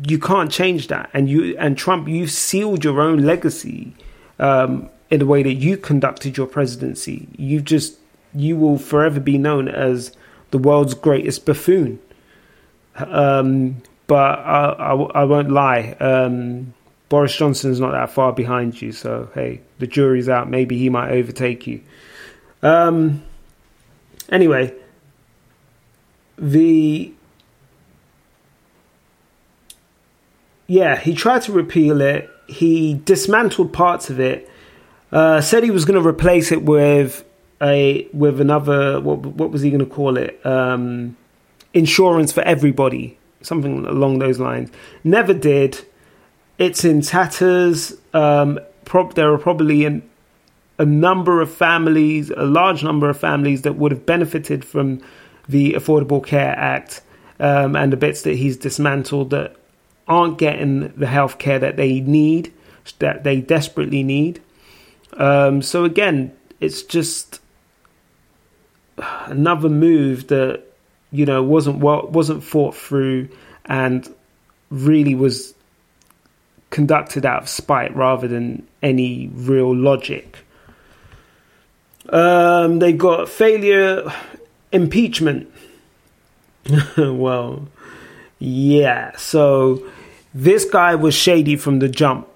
[0.08, 3.96] You can't change that, and you and Trump, you sealed your own legacy
[4.38, 7.28] um, in the way that you conducted your presidency.
[7.38, 7.98] You just
[8.34, 10.16] you will forever be known as
[10.52, 12.00] the world's greatest buffoon.
[12.96, 15.96] Um, but I, I, I, won't lie.
[17.10, 20.50] Boris Johnson's not that far behind you, so hey, the jury's out.
[20.50, 21.82] Maybe he might overtake you.
[22.64, 23.24] Um,
[24.30, 24.74] anyway,
[26.38, 27.14] the
[30.68, 32.30] yeah, he tried to repeal it.
[32.48, 34.50] He dismantled parts of it.
[35.12, 37.24] Uh, said he was going to replace it with
[37.62, 39.00] a with another.
[39.00, 40.44] What what was he going to call it?
[40.46, 41.16] Um,
[41.74, 44.72] insurance for everybody, something along those lines.
[45.04, 45.86] Never did
[46.58, 47.94] it's in tatters.
[48.14, 48.60] Um,
[49.16, 50.10] there are probably an,
[50.78, 55.02] a number of families, a large number of families that would have benefited from
[55.50, 57.02] the Affordable Care Act
[57.40, 59.56] um, and the bits that he's dismantled that
[60.08, 62.54] aren't getting the health care that they need,
[63.00, 64.42] that they desperately need.
[65.14, 67.42] Um, so again, it's just
[68.98, 70.64] another move that
[71.12, 73.30] you know wasn't well, wasn't thought through
[73.66, 74.08] and
[74.70, 75.55] really was
[76.76, 80.40] conducted out of spite rather than any real logic.
[82.10, 84.12] Um, they got failure
[84.74, 85.50] impeachment.
[86.98, 87.70] well,
[88.40, 89.16] yeah.
[89.16, 89.90] So
[90.34, 92.28] this guy was shady from the jump.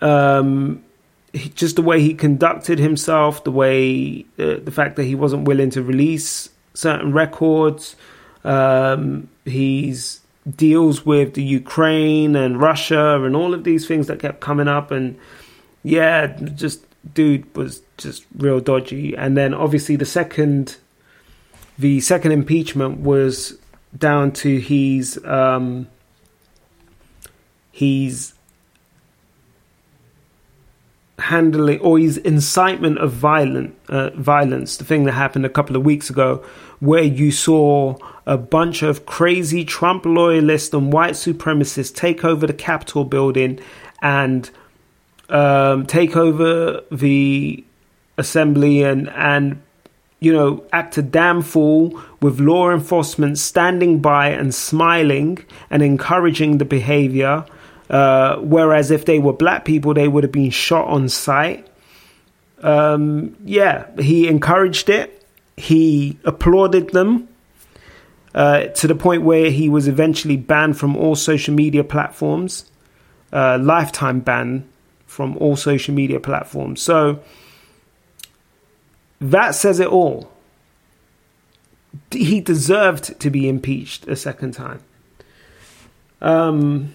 [0.00, 0.84] Um,
[1.32, 5.48] he, just the way he conducted himself, the way uh, the fact that he wasn't
[5.48, 7.96] willing to release certain records.
[8.44, 14.40] Um, he's deals with the Ukraine and Russia and all of these things that kept
[14.40, 15.18] coming up and
[15.84, 19.16] yeah, just dude was just real dodgy.
[19.16, 20.76] And then obviously the second
[21.78, 23.58] the second impeachment was
[23.96, 25.86] down to his um
[27.70, 28.34] his
[31.18, 35.84] handling or his incitement of violent uh, violence the thing that happened a couple of
[35.84, 36.44] weeks ago
[36.82, 37.94] where you saw
[38.26, 43.60] a bunch of crazy Trump loyalists and white supremacists take over the Capitol building
[44.02, 44.50] and
[45.28, 47.62] um, take over the
[48.18, 49.62] assembly and and
[50.18, 55.38] you know act a damn fool with law enforcement standing by and smiling
[55.70, 57.46] and encouraging the behavior.
[57.88, 61.64] Uh, whereas if they were black people, they would have been shot on sight.
[62.60, 65.21] Um, yeah, he encouraged it
[65.62, 67.28] he applauded them
[68.34, 72.64] uh, to the point where he was eventually banned from all social media platforms,
[73.32, 74.68] uh, lifetime ban
[75.06, 76.82] from all social media platforms.
[76.82, 77.20] So
[79.20, 80.32] that says it all.
[82.10, 84.80] He deserved to be impeached a second time.
[86.20, 86.92] Um,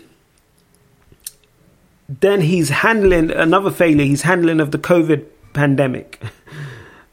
[2.10, 4.04] then he's handling another failure.
[4.04, 6.22] He's handling of the COVID pandemic.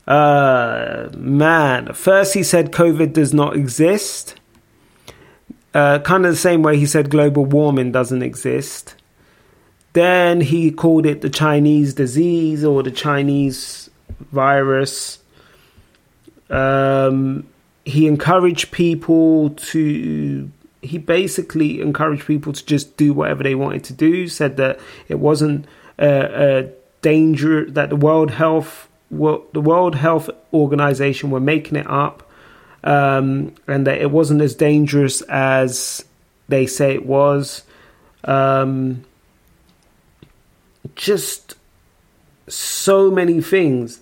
[0.07, 4.35] Uh, man, first he said COVID does not exist.
[5.73, 8.95] Uh, kind of the same way he said global warming doesn't exist.
[9.95, 13.91] Then he called it the Chinese disease or the Chinese
[14.33, 15.21] virus.
[16.51, 17.47] Um,
[17.85, 20.51] he encouraged people to.
[20.83, 24.29] He basically encouraged people to just do whatever they wanted to do.
[24.29, 25.67] Said that it wasn't
[25.99, 28.89] a, a danger that the World Health
[29.53, 32.29] the World Health Organization were making it up,
[32.83, 36.05] um, and that it wasn't as dangerous as
[36.49, 37.63] they say it was.
[38.25, 39.05] Um,
[40.95, 41.55] just
[42.49, 44.01] so many things.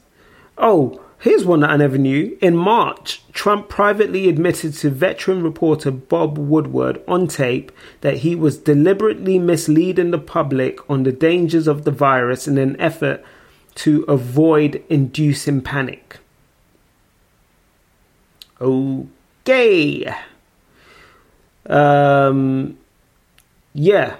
[0.59, 2.37] Oh, here's one that I never knew.
[2.40, 8.59] In March, Trump privately admitted to veteran reporter Bob Woodward on tape that he was
[8.59, 13.25] deliberately misleading the public on the dangers of the virus in an effort
[13.74, 16.18] to avoid inducing panic.
[18.61, 20.14] Okay.
[21.66, 22.78] Um,
[23.74, 24.16] yeah.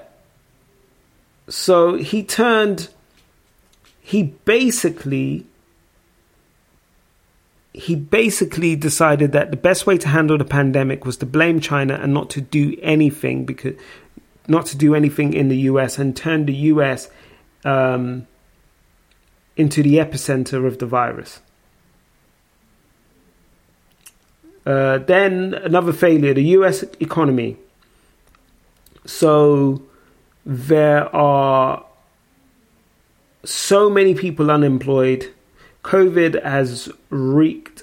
[1.49, 2.89] So he turned,
[4.01, 5.47] he basically,
[7.75, 11.95] he basically decided that the best way to handle the pandemic was to blame China
[11.95, 13.75] and not to do anything because,
[14.49, 17.09] not to do anything in the US and turn the US
[17.65, 18.27] um,
[19.57, 21.41] into the epicenter of the virus.
[24.65, 27.57] Uh, then another failure the US economy.
[29.05, 29.83] So
[30.47, 31.85] there are
[33.45, 35.33] so many people unemployed.
[35.83, 37.83] COVID has wreaked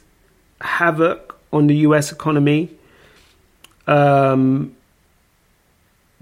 [0.61, 2.69] havoc on the US economy.
[3.87, 4.75] Um,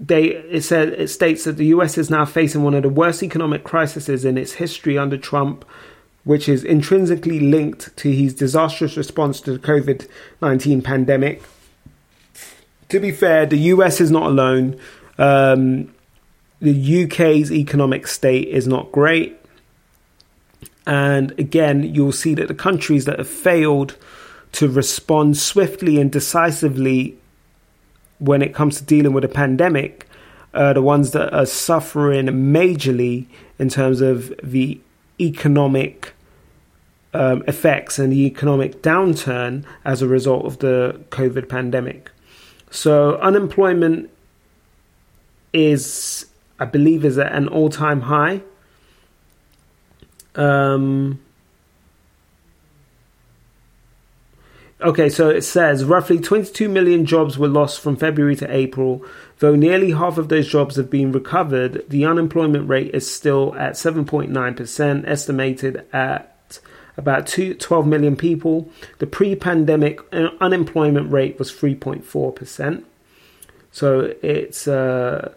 [0.00, 3.22] they it said it states that the US is now facing one of the worst
[3.22, 5.64] economic crises in its history under Trump,
[6.24, 10.08] which is intrinsically linked to his disastrous response to the COVID
[10.40, 11.42] nineteen pandemic.
[12.90, 14.78] To be fair, the US is not alone.
[15.18, 15.92] Um,
[16.60, 19.38] the UK's economic state is not great.
[20.86, 23.96] And again, you'll see that the countries that have failed
[24.52, 27.18] to respond swiftly and decisively
[28.18, 30.06] when it comes to dealing with a pandemic
[30.54, 33.26] are the ones that are suffering majorly
[33.58, 34.80] in terms of the
[35.20, 36.12] economic
[37.14, 42.10] um, effects and the economic downturn as a result of the COVID pandemic.
[42.70, 44.10] So unemployment
[45.52, 46.26] is,
[46.58, 48.42] I believe, is at an all-time high.
[50.34, 51.20] Um,
[54.80, 59.04] okay, so it says roughly 22 million jobs were lost from February to April.
[59.38, 63.74] Though nearly half of those jobs have been recovered, the unemployment rate is still at
[63.74, 66.58] 7.9%, estimated at
[66.96, 68.68] about two, 12 million people.
[68.98, 72.84] The pre pandemic unemployment rate was 3.4%.
[73.70, 75.32] So it's uh,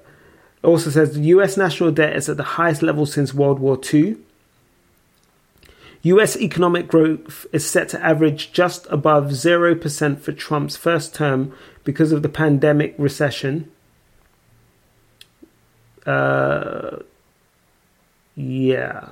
[0.64, 4.18] also says the US national debt is at the highest level since World War II.
[6.04, 12.12] US economic growth is set to average just above 0% for Trump's first term because
[12.12, 13.72] of the pandemic recession.
[16.06, 16.98] Uh,
[18.36, 19.10] yeah.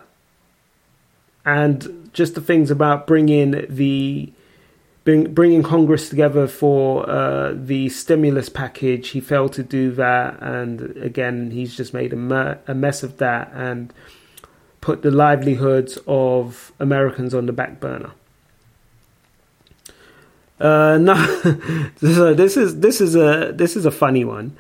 [1.46, 4.32] And just the things about bringing the
[5.04, 10.82] bring, bringing Congress together for uh, the stimulus package, he failed to do that, and
[10.98, 13.94] again, he's just made a, mer- a mess of that, and
[14.82, 18.12] put the livelihoods of Americans on the back burner.
[20.60, 21.16] Uh, no,
[21.98, 24.58] so this is this is a this is a funny one.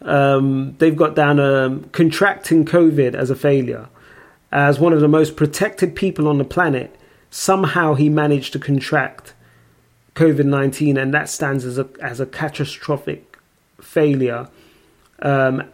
[0.00, 3.88] Um, they've got down um, contracting COVID as a failure.
[4.50, 6.94] As one of the most protected people on the planet,
[7.30, 9.34] somehow he managed to contract
[10.14, 13.38] COVID nineteen, and that stands as a as a catastrophic
[13.80, 14.48] failure
[15.20, 15.64] um,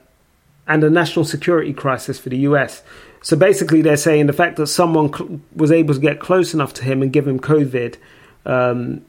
[0.67, 2.83] and a national security crisis for the US.
[3.23, 6.73] So basically, they're saying the fact that someone cl- was able to get close enough
[6.75, 7.97] to him and give him COVID
[8.47, 9.05] um,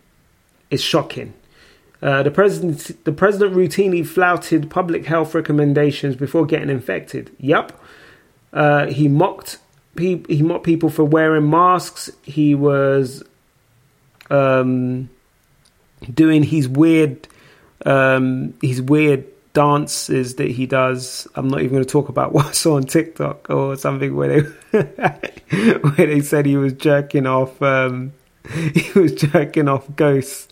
[0.69, 1.33] is shocking.
[2.01, 7.29] Uh, the president, the president routinely flouted public health recommendations before getting infected.
[7.39, 7.79] Yep,
[8.53, 9.59] uh, he mocked
[9.97, 12.09] he, he mocked people for wearing masks.
[12.23, 13.21] He was
[14.29, 15.09] um,
[16.13, 17.27] doing his weird
[17.85, 19.25] um, his weird
[19.59, 21.27] dances that he does.
[21.35, 24.41] I'm not even going to talk about what I saw on TikTok or something where
[24.41, 24.79] they
[25.79, 27.61] where they said he was jerking off.
[27.61, 28.13] Um,
[28.73, 30.47] he was jerking off ghosts.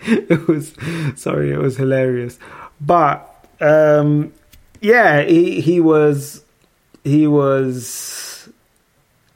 [0.00, 0.74] it was
[1.14, 2.36] sorry, it was hilarious,
[2.80, 3.30] but
[3.60, 4.32] um,
[4.80, 6.42] yeah, he he was
[7.04, 8.48] he was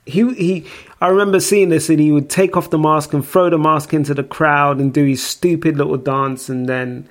[0.05, 0.67] he he.
[1.01, 3.95] I remember seeing this, and he would take off the mask and throw the mask
[3.95, 7.09] into the crowd and do his stupid little dance, and then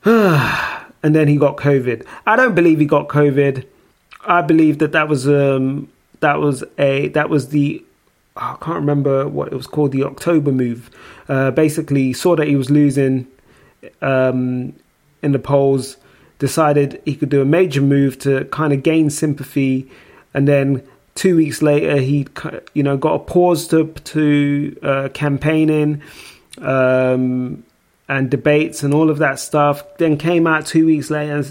[0.04, 2.06] and then he got COVID.
[2.26, 3.66] I don't believe he got COVID.
[4.26, 5.88] I believe that that was um
[6.20, 7.84] that was a that was the
[8.36, 10.90] I can't remember what it was called the October move.
[11.28, 13.26] Uh, basically, saw that he was losing
[14.00, 14.74] um,
[15.22, 15.96] in the polls,
[16.38, 19.90] decided he could do a major move to kind of gain sympathy,
[20.32, 20.82] and then
[21.14, 22.26] two weeks later he
[22.72, 26.02] you know got a pause to to uh, campaigning.
[26.58, 27.64] Um,
[28.10, 29.84] and debates and all of that stuff.
[29.98, 31.44] Then came out two weeks later,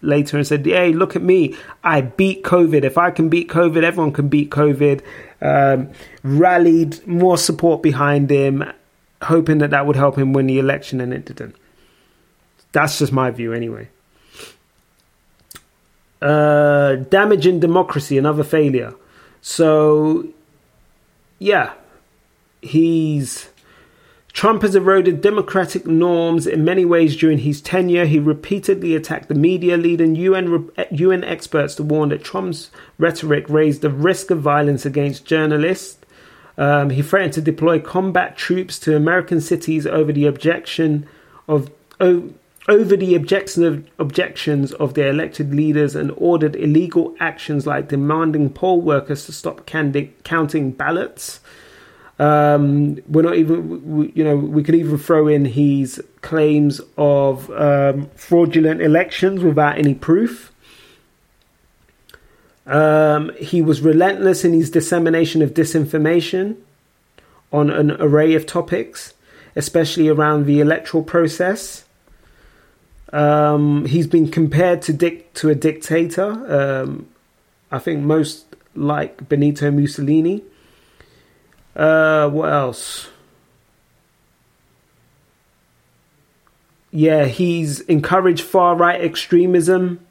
[0.00, 1.56] later and said, "Hey, look at me!
[1.82, 2.84] I beat COVID.
[2.84, 5.02] If I can beat COVID, everyone can beat COVID."
[5.42, 5.90] Um,
[6.22, 8.64] rallied more support behind him,
[9.22, 11.56] hoping that that would help him win the election, and it didn't.
[12.70, 13.88] That's just my view, anyway.
[16.22, 18.94] Uh, damaging democracy, another failure.
[19.42, 20.28] So,
[21.38, 21.74] yeah,
[22.62, 23.50] he's
[24.34, 28.04] Trump has eroded democratic norms in many ways during his tenure.
[28.04, 33.80] He repeatedly attacked the media, leading UN, UN experts to warn that Trump's rhetoric raised
[33.80, 35.98] the risk of violence against journalists.
[36.58, 41.06] Um, he threatened to deploy combat troops to American cities over the objection
[41.46, 41.70] of
[42.00, 48.50] over the objection of, objections of their elected leaders and ordered illegal actions like demanding
[48.50, 51.40] poll workers to stop counting ballots.
[52.18, 57.50] Um, we're not even, we, you know, we could even throw in his claims of
[57.50, 60.52] um, fraudulent elections without any proof.
[62.66, 66.56] Um, he was relentless in his dissemination of disinformation
[67.52, 69.14] on an array of topics,
[69.54, 71.84] especially around the electoral process.
[73.12, 76.30] Um, he's been compared to dic- to a dictator.
[76.82, 77.08] Um,
[77.70, 80.42] I think most like Benito Mussolini.
[81.74, 83.08] Uh, what else?
[86.90, 90.06] Yeah, he's encouraged far right extremism.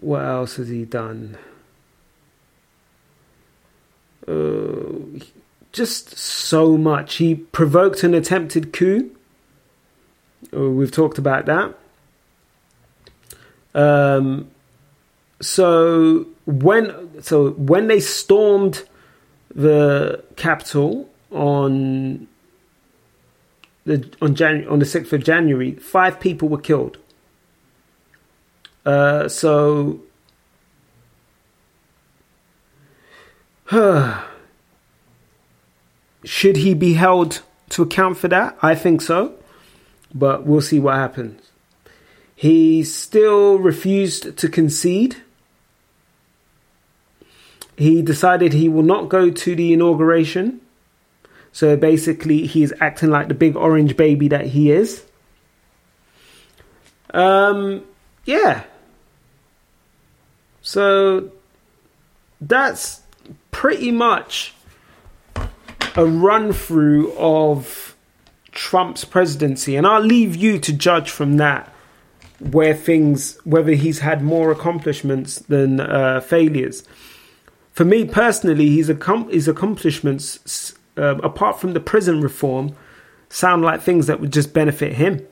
[0.00, 1.38] What else has he done?
[4.28, 5.20] Uh,
[5.72, 7.16] just so much.
[7.16, 9.10] He provoked an attempted coup.
[10.54, 11.74] Uh, we've talked about that.
[13.74, 14.50] Um,
[15.40, 18.84] so when so when they stormed
[19.54, 22.26] the Capitol on
[23.84, 26.98] the on Jan- on the sixth of January, five people were killed.
[28.84, 30.00] Uh, so,
[36.24, 38.56] should he be held to account for that?
[38.62, 39.34] I think so,
[40.14, 41.50] but we'll see what happens.
[42.34, 45.22] He still refused to concede.
[47.76, 50.60] He decided he will not go to the inauguration.
[51.52, 55.04] So basically, he's acting like the big orange baby that he is.
[57.12, 57.84] Um,
[58.24, 58.64] yeah.
[60.62, 61.30] So
[62.40, 63.00] that's
[63.50, 64.54] pretty much
[65.94, 67.94] a run through of
[68.52, 71.72] Trump's presidency, and I'll leave you to judge from that
[72.38, 76.84] where things whether he's had more accomplishments than uh, failures.
[77.72, 82.76] For me personally, his, his accomplishments, uh, apart from the prison reform,
[83.28, 85.26] sound like things that would just benefit him.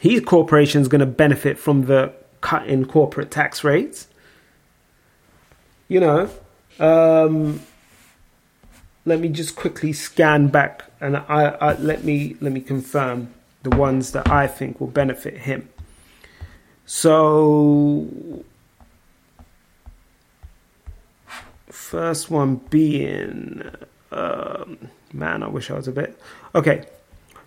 [0.00, 4.08] His corporation is going to benefit from the cut in corporate tax rates.
[5.88, 6.30] You know,
[6.78, 7.60] um,
[9.04, 13.70] let me just quickly scan back and I, I, let me let me confirm the
[13.70, 15.68] ones that I think will benefit him.
[16.86, 18.44] So
[21.92, 23.62] first one being
[24.12, 26.18] um, man, I wish I was a bit
[26.54, 26.86] okay.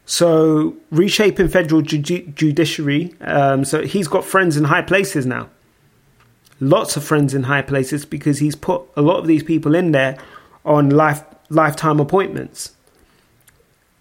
[0.06, 3.16] So reshaping federal ju- judiciary.
[3.22, 5.50] Um, so he's got friends in high places now.
[6.60, 9.93] Lots of friends in high places because he's put a lot of these people in
[9.93, 10.20] there
[10.64, 12.76] on life lifetime appointments.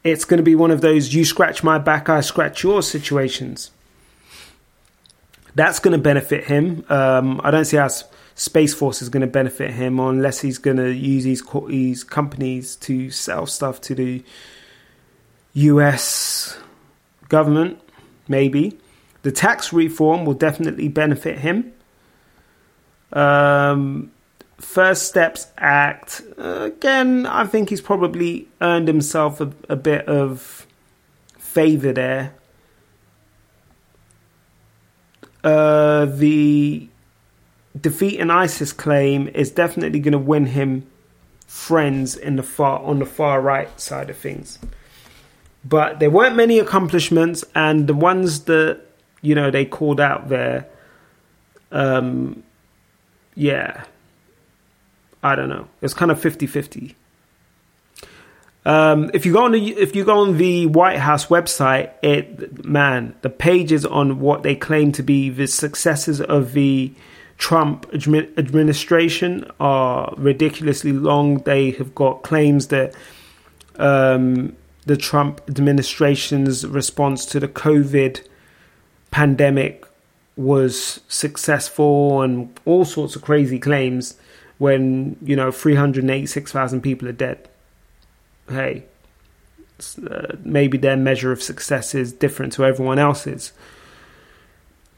[0.03, 3.71] It's going to be one of those you scratch my back, I scratch yours situations.
[5.55, 6.85] That's going to benefit him.
[6.91, 7.89] Um, I don't see how
[8.35, 12.77] Space Force is going to benefit him unless he's going to use these, these companies
[12.77, 14.25] to sell stuff to the
[15.55, 16.59] US
[17.29, 17.81] government,
[18.27, 18.79] maybe.
[19.23, 21.73] The tax reform will definitely benefit him.
[23.13, 24.11] Um,
[24.59, 30.67] First Steps Act, again, I think he's probably earned himself a, a bit of
[31.39, 32.35] favor there.
[35.45, 36.89] Uh, the
[37.79, 40.87] defeat an ISIS claim is definitely going to win him
[41.47, 44.59] friends in the far on the far right side of things.
[45.65, 48.81] But there weren't many accomplishments, and the ones that
[49.23, 50.67] you know they called out there,
[51.73, 52.43] um,
[53.35, 53.85] yeah,
[55.23, 55.69] I don't know.
[55.81, 56.95] It's kind of 50-50.
[58.67, 62.65] Um, if you go on the if you go on the White House website, it
[62.65, 66.93] man, the pages on what they claim to be the successes of the
[67.39, 71.39] Trump administration are ridiculously long.
[71.39, 72.95] They have got claims that
[73.77, 74.57] um,
[74.87, 78.27] the Trump administration's response to the COVID
[79.11, 79.85] pandemic
[80.37, 84.19] was successful and all sorts of crazy claims
[84.59, 87.49] when you know 386,000 people are dead.
[88.49, 88.85] Hey,
[90.11, 93.53] uh, maybe their measure of success is different to everyone else's.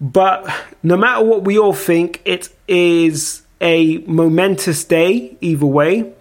[0.01, 0.49] But
[0.82, 6.12] no matter what we all think, it is a momentous day either way.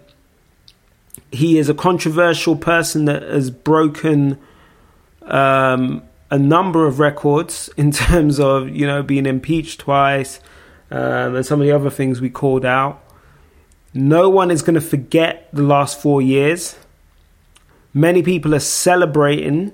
[1.32, 4.40] He is a controversial person that has broken
[5.24, 10.40] um, a number of records in terms of you know being impeached twice
[10.92, 13.02] um, and some of the other things we called out.
[13.94, 16.78] No one is going to forget the last four years.
[17.94, 19.74] Many people are celebrating.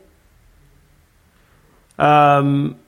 [1.98, 2.80] Um,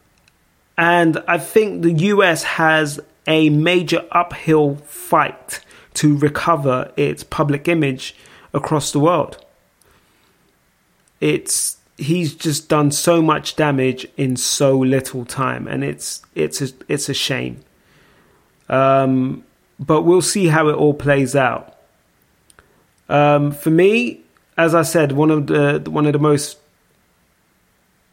[0.77, 5.61] and I think the US has a major uphill fight
[5.95, 8.15] to recover its public image
[8.53, 9.43] across the world.
[11.21, 16.69] It's he's just done so much damage in so little time, and it's it's a,
[16.87, 17.63] it's a shame.
[18.69, 19.43] Um,
[19.79, 21.77] but we'll see how it all plays out.
[23.09, 24.21] Um, for me,
[24.57, 26.57] as I said, one of the one of the most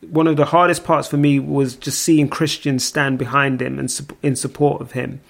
[0.09, 4.15] one of the hardest parts for me was just seeing Christians stand behind him and
[4.23, 5.21] in support of him.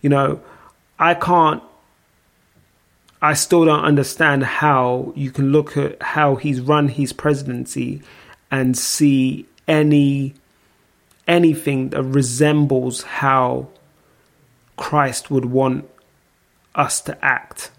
[0.00, 0.40] You know,
[0.98, 1.62] I can't.
[3.20, 8.02] I still don't understand how you can look at how he's run his presidency
[8.50, 10.34] and see any
[11.26, 13.68] anything that resembles how
[14.76, 15.88] Christ would want
[16.74, 17.70] us to act.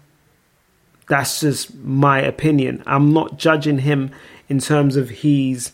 [1.08, 2.82] That's just my opinion.
[2.86, 4.10] I'm not judging him
[4.48, 5.72] in terms of he's,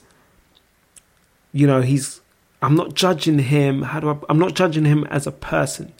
[1.52, 2.20] you know, he's.
[2.60, 3.82] I'm not judging him.
[3.82, 4.16] How do I?
[4.28, 5.92] I'm not judging him as a person.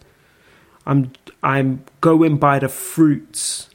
[0.86, 3.68] I'm I'm going by the fruits,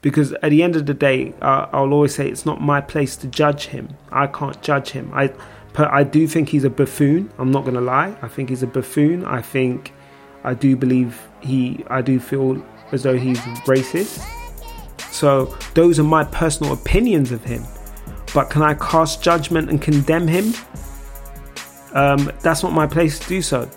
[0.00, 3.16] because at the end of the day, uh, I'll always say it's not my place
[3.16, 3.96] to judge him.
[4.10, 5.10] I can't judge him.
[5.14, 5.32] I,
[5.74, 7.30] but I do think he's a buffoon.
[7.38, 8.16] I'm not to lie.
[8.22, 9.24] I think he's a buffoon.
[9.24, 9.92] I think
[10.44, 14.24] I do believe he, I do feel as though he's racist.
[15.10, 17.64] So those are my personal opinions of him.
[18.32, 20.54] But can I cast judgment and condemn him?
[21.94, 23.70] Um, that's not my place to do so.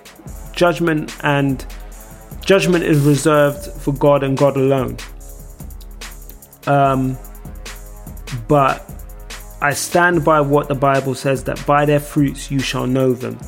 [0.53, 1.65] Judgment and
[2.41, 4.97] judgment is reserved for God and God alone.
[6.65, 7.18] Um,
[8.47, 8.84] but
[9.61, 13.39] I stand by what the Bible says that by their fruits you shall know them.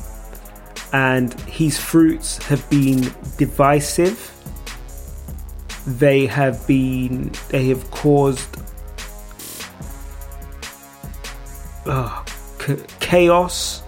[0.92, 4.32] And his fruits have been divisive.
[5.86, 8.56] They have been, they have caused
[11.86, 12.24] uh,
[13.00, 13.82] chaos.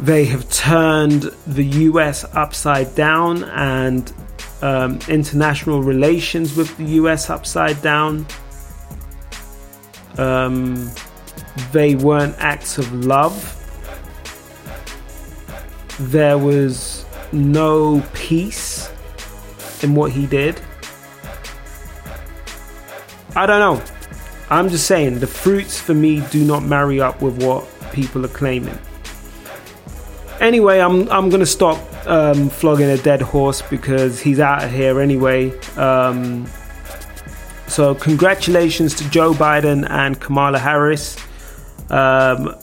[0.00, 4.10] They have turned the US upside down and
[4.62, 8.26] um, international relations with the US upside down.
[10.16, 10.90] Um,
[11.72, 13.56] they weren't acts of love.
[15.98, 18.90] There was no peace
[19.82, 20.60] in what he did.
[23.36, 23.84] I don't know.
[24.48, 28.28] I'm just saying the fruits for me do not marry up with what people are
[28.28, 28.78] claiming.
[30.40, 35.00] Anyway, I'm I'm gonna stop um, flogging a dead horse because he's out of here
[35.00, 35.56] anyway.
[35.76, 36.46] Um,
[37.66, 41.16] so, congratulations to Joe Biden and Kamala Harris.
[41.90, 42.54] Um,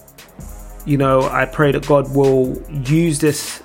[0.85, 3.61] you know, I pray that God will use this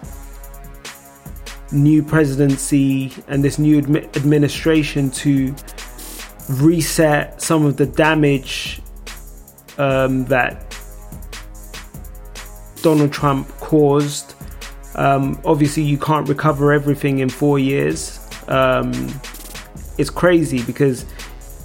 [1.72, 5.54] new presidency and this new admi- administration to
[6.50, 8.82] reset some of the damage
[9.78, 10.71] um, that
[12.82, 14.34] Donald Trump caused.
[14.94, 18.20] Um, obviously, you can't recover everything in four years.
[18.48, 18.92] Um,
[19.98, 21.06] it's crazy because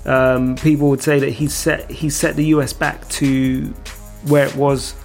[0.06, 3.66] um, people would say that he set he set the US back to
[4.28, 4.96] where it was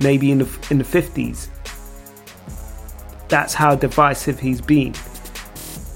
[0.00, 1.48] maybe in the in the 50s.
[3.28, 4.94] That's how divisive he's been.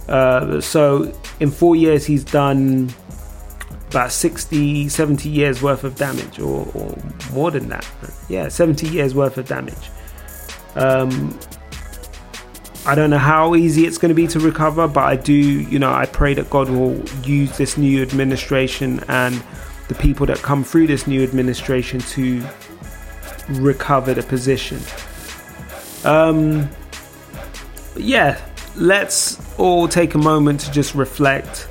[0.08, 2.92] Uh, so in four years, he's done
[3.92, 6.96] about 60, 70 years worth of damage, or, or
[7.32, 7.86] more than that.
[8.28, 9.90] Yeah, 70 years worth of damage.
[10.74, 11.38] Um,
[12.86, 15.78] I don't know how easy it's going to be to recover, but I do, you
[15.78, 19.42] know, I pray that God will use this new administration and
[19.88, 22.42] the people that come through this new administration to
[23.50, 24.80] recover the position.
[26.04, 26.68] Um,
[27.96, 28.40] yeah,
[28.74, 31.68] let's all take a moment to just reflect,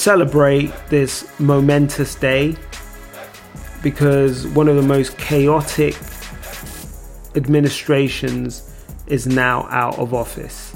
[0.00, 2.56] celebrate this momentous day
[3.82, 5.94] because one of the most chaotic
[7.34, 8.74] administrations
[9.06, 10.74] is now out of office.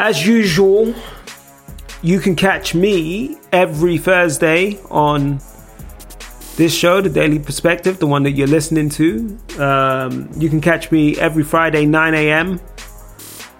[0.00, 0.94] As usual,
[2.02, 5.40] you can catch me every Thursday on
[6.56, 9.38] this show, The Daily Perspective, the one that you're listening to.
[9.58, 12.60] Um, you can catch me every Friday, 9 a.m.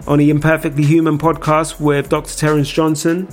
[0.06, 2.36] on the Imperfectly Human podcast with Dr.
[2.36, 3.28] Terence Johnson.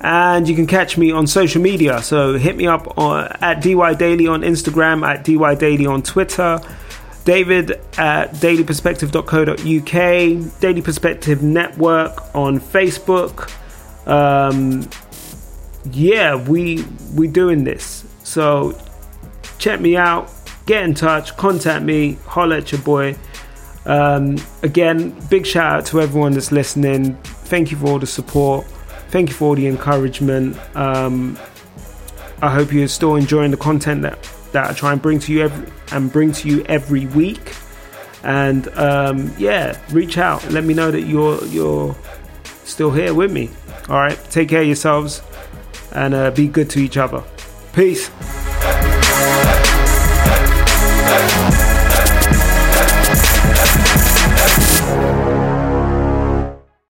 [0.00, 2.02] And you can catch me on social media.
[2.02, 6.60] So hit me up on, at DY Daily on Instagram, at DY Daily on Twitter
[7.24, 13.50] David at dailyperspective.co.uk, Daily Perspective Network on Facebook.
[14.06, 14.86] Um,
[15.90, 16.84] yeah, we
[17.14, 18.04] we doing this.
[18.22, 18.78] So
[19.58, 20.30] check me out,
[20.66, 23.16] get in touch, contact me, holler at your boy.
[23.86, 27.16] Um, again, big shout out to everyone that's listening.
[27.22, 28.66] Thank you for all the support.
[29.08, 30.56] Thank you for all the encouragement.
[30.76, 31.38] Um,
[32.42, 34.22] I hope you're still enjoying the content that
[34.52, 37.54] that I try and bring to you every and bring to you every week.
[38.22, 40.48] And um, yeah, reach out.
[40.50, 41.94] Let me know that you're you're
[42.64, 43.50] still here with me.
[43.88, 45.22] All right, take care of yourselves
[45.92, 47.22] and uh, be good to each other.
[47.72, 48.10] Peace.